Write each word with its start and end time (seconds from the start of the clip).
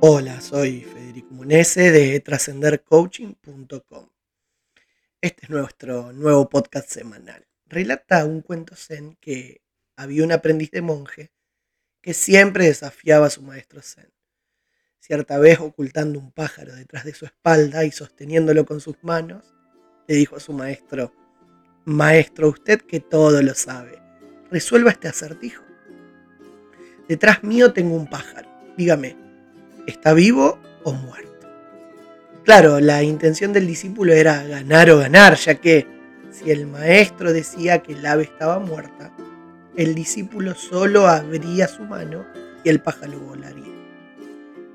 Hola, 0.00 0.40
soy 0.40 0.82
Federico 0.82 1.34
Munese 1.34 1.90
de 1.90 2.20
trascendercoaching.com. 2.20 4.08
Este 5.20 5.44
es 5.46 5.50
nuestro 5.50 6.12
nuevo 6.12 6.48
podcast 6.48 6.88
semanal. 6.88 7.48
Relata 7.66 8.24
un 8.24 8.42
cuento 8.42 8.76
zen 8.76 9.16
que 9.20 9.60
había 9.96 10.22
un 10.22 10.30
aprendiz 10.30 10.70
de 10.70 10.82
monje 10.82 11.32
que 12.00 12.14
siempre 12.14 12.66
desafiaba 12.66 13.26
a 13.26 13.30
su 13.30 13.42
maestro 13.42 13.82
zen. 13.82 14.12
Cierta 15.00 15.36
vez, 15.38 15.58
ocultando 15.58 16.20
un 16.20 16.30
pájaro 16.30 16.76
detrás 16.76 17.04
de 17.04 17.14
su 17.14 17.24
espalda 17.24 17.84
y 17.84 17.90
sosteniéndolo 17.90 18.66
con 18.66 18.80
sus 18.80 19.02
manos, 19.02 19.52
le 20.06 20.14
dijo 20.14 20.36
a 20.36 20.40
su 20.40 20.52
maestro, 20.52 21.12
Maestro, 21.84 22.50
usted 22.50 22.82
que 22.82 23.00
todo 23.00 23.42
lo 23.42 23.54
sabe, 23.54 24.00
resuelva 24.48 24.92
este 24.92 25.08
acertijo. 25.08 25.64
Detrás 27.08 27.42
mío 27.42 27.72
tengo 27.72 27.96
un 27.96 28.08
pájaro. 28.08 28.48
Dígame, 28.76 29.27
¿está 29.88 30.12
vivo 30.12 30.58
o 30.84 30.92
muerto? 30.92 31.48
Claro, 32.44 32.78
la 32.78 33.02
intención 33.02 33.54
del 33.54 33.66
discípulo 33.66 34.12
era 34.12 34.44
ganar 34.44 34.90
o 34.90 34.98
ganar, 34.98 35.36
ya 35.36 35.54
que 35.54 35.86
si 36.30 36.50
el 36.50 36.66
maestro 36.66 37.32
decía 37.32 37.82
que 37.82 37.94
el 37.94 38.04
ave 38.04 38.24
estaba 38.24 38.58
muerta, 38.58 39.14
el 39.76 39.94
discípulo 39.94 40.54
solo 40.54 41.06
abría 41.06 41.68
su 41.68 41.84
mano 41.84 42.26
y 42.64 42.68
el 42.68 42.80
pájaro 42.80 43.18
volaría. 43.18 43.72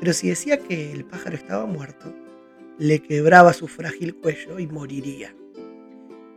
Pero 0.00 0.12
si 0.14 0.30
decía 0.30 0.58
que 0.58 0.92
el 0.92 1.04
pájaro 1.04 1.36
estaba 1.36 1.66
muerto, 1.66 2.14
le 2.78 3.02
quebraba 3.02 3.52
su 3.52 3.68
frágil 3.68 4.16
cuello 4.16 4.58
y 4.58 4.66
moriría. 4.66 5.34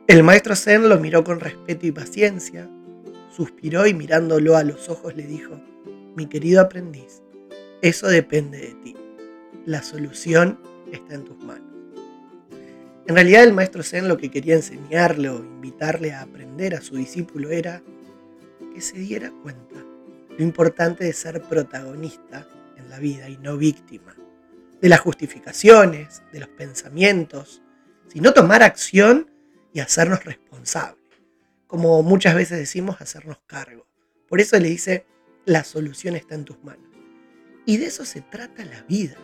El 0.07 0.21
maestro 0.21 0.55
Zen 0.55 0.89
lo 0.89 0.99
miró 0.99 1.23
con 1.23 1.39
respeto 1.39 1.87
y 1.87 1.91
paciencia, 1.91 2.69
suspiró 3.35 3.87
y 3.87 3.93
mirándolo 3.93 4.57
a 4.57 4.63
los 4.63 4.89
ojos 4.89 5.15
le 5.15 5.23
dijo, 5.23 5.61
mi 6.15 6.27
querido 6.27 6.61
aprendiz, 6.61 7.21
eso 7.89 8.07
depende 8.07 8.57
de 8.57 8.73
ti. 8.83 8.95
La 9.65 9.83
solución 9.83 10.59
está 10.91 11.13
en 11.13 11.23
tus 11.23 11.37
manos. 11.37 11.71
En 13.07 13.13
realidad 13.13 13.43
el 13.43 13.53
maestro 13.53 13.83
Zen 13.83 14.07
lo 14.07 14.17
que 14.17 14.31
quería 14.31 14.55
enseñarle 14.55 15.29
o 15.29 15.37
invitarle 15.37 16.11
a 16.11 16.21
aprender 16.21 16.73
a 16.73 16.81
su 16.81 16.95
discípulo 16.95 17.51
era 17.51 17.83
que 18.73 18.81
se 18.81 18.97
diera 18.97 19.31
cuenta 19.43 19.75
lo 20.35 20.43
importante 20.43 21.03
de 21.03 21.13
ser 21.13 21.43
protagonista 21.43 22.47
en 22.75 22.89
la 22.89 22.97
vida 22.97 23.29
y 23.29 23.37
no 23.37 23.55
víctima, 23.55 24.15
de 24.81 24.89
las 24.89 24.99
justificaciones, 24.99 26.23
de 26.33 26.39
los 26.39 26.49
pensamientos, 26.49 27.61
sino 28.07 28.33
tomar 28.33 28.63
acción 28.63 29.29
y 29.73 29.79
hacernos 29.79 30.25
responsables, 30.25 31.05
como 31.67 32.01
muchas 32.01 32.33
veces 32.33 32.57
decimos, 32.57 32.99
hacernos 32.99 33.37
cargo. 33.45 33.85
Por 34.27 34.41
eso 34.41 34.57
le 34.57 34.69
dice, 34.69 35.05
la 35.45 35.63
solución 35.63 36.15
está 36.15 36.33
en 36.33 36.45
tus 36.45 36.61
manos. 36.63 36.94
Y 37.65 37.77
de 37.77 37.87
eso 37.87 38.05
se 38.05 38.21
trata 38.21 38.63
la 38.63 38.83
vida. 38.87 39.15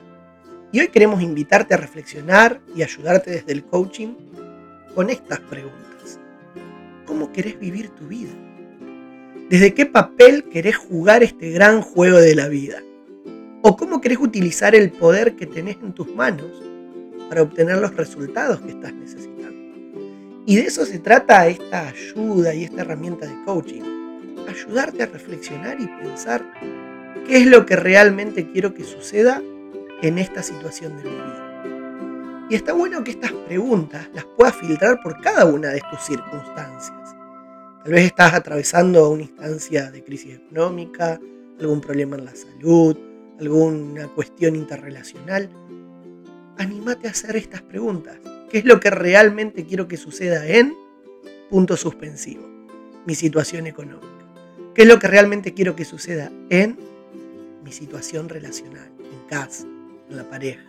Y 0.72 0.80
hoy 0.80 0.88
queremos 0.88 1.22
invitarte 1.22 1.74
a 1.74 1.78
reflexionar 1.78 2.60
y 2.76 2.82
ayudarte 2.82 3.30
desde 3.30 3.52
el 3.52 3.64
coaching 3.64 4.16
con 4.96 5.10
estas 5.10 5.40
preguntas. 5.42 6.20
¿Cómo 7.06 7.32
querés 7.32 7.60
vivir 7.60 7.90
tu 7.90 8.08
vida? 8.08 8.32
¿Desde 9.50 9.74
qué 9.74 9.86
papel 9.86 10.46
querés 10.46 10.78
jugar 10.78 11.24
este 11.24 11.52
gran 11.52 11.82
juego 11.82 12.18
de 12.18 12.36
la 12.36 12.48
vida? 12.48 12.82
¿O 13.62 13.76
cómo 13.76 14.02
querés 14.02 14.18
utilizar 14.20 14.74
el 14.74 14.92
poder 14.92 15.36
que 15.36 15.46
tenés 15.46 15.76
en 15.84 15.94
tus 15.94 16.08
manos 16.16 16.64
para 17.30 17.44
obtener 17.44 17.78
los 17.78 17.96
resultados 17.96 18.62
que 18.62 18.72
estás 18.72 18.94
necesitando? 18.94 19.60
Y 20.48 20.56
de 20.56 20.64
eso 20.64 20.86
se 20.86 20.98
trata 20.98 21.48
esta 21.48 21.90
ayuda 21.90 22.56
y 22.56 22.64
esta 22.64 22.82
herramienta 22.82 23.28
de 23.28 23.44
coaching 23.46 23.82
ayudarte 24.48 25.04
a 25.04 25.08
reflexionar 25.08 25.80
y 25.80 25.88
pensar 25.88 26.44
qué 27.28 27.38
es 27.38 27.48
lo 27.48 27.66
que 27.66 27.76
realmente 27.76 28.50
quiero 28.52 28.74
que 28.74 28.84
suceda 28.84 29.42
en 30.02 30.18
esta 30.18 30.44
situación 30.44 30.98
de 30.98 31.04
mi 31.04 31.16
vida. 31.16 32.48
Y 32.50 32.56
está 32.56 32.74
bueno 32.74 33.04
que 33.04 33.12
estas 33.12 33.32
preguntas 33.32 34.10
las 34.14 34.26
puedas 34.26 34.56
filtrar 34.56 35.00
por 35.02 35.22
cada 35.22 35.46
una 35.46 35.70
de 35.70 35.82
tus 35.90 36.02
circunstancias. 36.02 37.16
Tal 37.84 37.94
vez 37.94 38.06
estás 38.06 38.34
atravesando 38.34 39.10
una 39.10 39.24
instancia 39.24 39.90
de 39.90 40.04
crisis 40.04 40.36
económica, 40.36 41.20
algún 41.60 41.80
problema 41.80 42.18
en 42.18 42.26
la 42.26 42.36
salud, 42.36 42.98
alguna 43.40 44.08
cuestión 44.10 44.56
interrelacional. 44.56 45.50
Anímate 46.58 47.08
a 47.08 47.12
hacer 47.12 47.38
estas 47.38 47.62
preguntas. 47.62 48.18
¿Qué 48.50 48.58
es 48.58 48.66
lo 48.66 48.80
que 48.80 48.90
realmente 48.90 49.66
quiero 49.66 49.88
que 49.88 49.98
suceda 49.98 50.46
en 50.46 50.76
punto 51.50 51.78
suspensivo? 51.78 52.48
Mi 53.06 53.16
situación 53.16 53.66
económica. 53.66 54.08
¿Qué 54.76 54.82
es 54.84 54.88
lo 54.88 55.00
que 55.00 55.08
realmente 55.08 55.54
quiero 55.54 55.76
que 55.76 55.86
suceda 55.86 56.32
en 56.50 56.78
mi 57.64 57.72
situación 57.72 58.30
relacional, 58.30 58.92
en 59.00 59.28
casa, 59.28 59.66
en 60.10 60.18
la 60.18 60.30
pareja? 60.30 60.66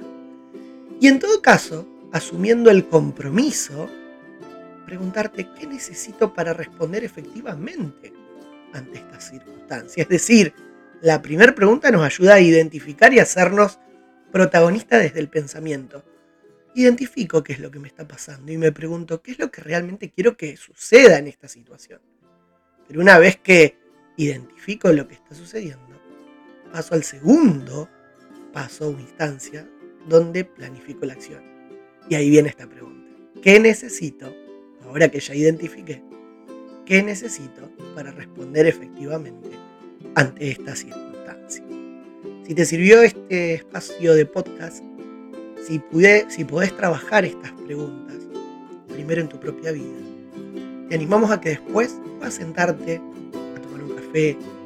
Y 1.00 1.08
en 1.08 1.18
todo 1.18 1.42
caso, 1.42 1.88
asumiendo 2.12 2.70
el 2.70 2.86
compromiso, 2.88 3.88
preguntarte 4.86 5.48
qué 5.58 5.66
necesito 5.66 6.34
para 6.34 6.52
responder 6.52 7.04
efectivamente 7.04 8.12
ante 8.72 8.98
estas 8.98 9.30
circunstancias. 9.30 9.96
Es 9.96 10.08
decir, 10.08 10.54
la 11.00 11.20
primera 11.20 11.54
pregunta 11.54 11.90
nos 11.90 12.02
ayuda 12.04 12.34
a 12.34 12.40
identificar 12.40 13.12
y 13.12 13.18
hacernos 13.18 13.78
protagonistas 14.30 15.02
desde 15.02 15.20
el 15.20 15.28
pensamiento. 15.28 16.04
Identifico 16.74 17.42
qué 17.42 17.54
es 17.54 17.60
lo 17.60 17.70
que 17.70 17.78
me 17.78 17.88
está 17.88 18.06
pasando 18.06 18.52
y 18.52 18.56
me 18.56 18.72
pregunto 18.72 19.20
qué 19.20 19.32
es 19.32 19.38
lo 19.38 19.50
que 19.50 19.60
realmente 19.60 20.10
quiero 20.10 20.36
que 20.36 20.56
suceda 20.56 21.18
en 21.18 21.26
esta 21.26 21.48
situación. 21.48 22.00
Pero 22.86 23.00
una 23.00 23.18
vez 23.18 23.36
que 23.36 23.76
identifico 24.16 24.92
lo 24.92 25.08
que 25.08 25.14
está 25.14 25.34
sucediendo, 25.34 25.91
paso 26.72 26.94
al 26.94 27.04
segundo 27.04 27.88
paso 28.52 28.88
o 28.88 28.92
instancia 28.92 29.68
donde 30.08 30.44
planifico 30.44 31.06
la 31.06 31.12
acción. 31.12 31.42
Y 32.08 32.14
ahí 32.14 32.30
viene 32.30 32.48
esta 32.48 32.66
pregunta. 32.66 33.10
¿Qué 33.42 33.60
necesito, 33.60 34.34
ahora 34.84 35.08
que 35.08 35.20
ya 35.20 35.34
identifiqué, 35.34 36.02
qué 36.84 37.02
necesito 37.02 37.70
para 37.94 38.10
responder 38.10 38.66
efectivamente 38.66 39.50
ante 40.14 40.50
esta 40.50 40.74
circunstancia? 40.74 41.64
Si 42.46 42.54
te 42.54 42.64
sirvió 42.64 43.02
este 43.02 43.54
espacio 43.54 44.14
de 44.14 44.26
podcast, 44.26 44.82
si, 45.66 45.78
pude, 45.78 46.26
si 46.28 46.44
podés 46.44 46.76
trabajar 46.76 47.24
estas 47.24 47.52
preguntas, 47.52 48.16
primero 48.92 49.20
en 49.20 49.28
tu 49.28 49.38
propia 49.38 49.72
vida, 49.72 49.86
te 50.88 50.94
animamos 50.94 51.30
a 51.30 51.40
que 51.40 51.50
después 51.50 51.96
puedas 52.18 52.34
sentarte 52.34 53.00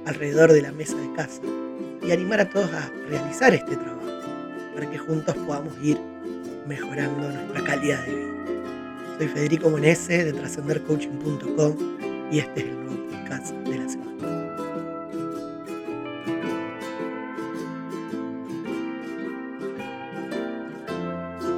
alrededor 0.07 0.53
de 0.53 0.63
la 0.63 0.73
mesa 0.73 0.97
de 0.97 1.13
casa 1.13 1.41
y 2.07 2.13
animar 2.13 2.41
a 2.41 2.49
todos 2.49 2.73
a 2.73 2.91
realizar 3.09 3.55
este 3.55 3.77
trabajo 3.77 4.07
para 4.75 4.89
que 4.89 4.99
juntos 4.99 5.35
podamos 5.47 5.75
ir 5.83 5.99
mejorando 6.67 7.31
nuestra 7.31 7.65
calidad 7.65 8.05
de 8.05 8.15
vida. 8.15 8.37
Soy 9.19 9.29
Federico 9.29 9.71
Monese 9.71 10.25
de 10.25 10.33
trascendercoaching.com 10.33 11.77
y 12.31 12.39
este 12.39 12.61
es 12.61 12.67
el 12.67 12.85
nuevo 12.85 13.11
podcast 13.11 13.53
de 13.53 13.79
la 13.79 13.89
semana. 13.89 14.36